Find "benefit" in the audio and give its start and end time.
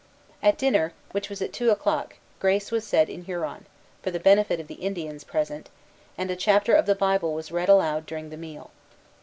4.19-4.59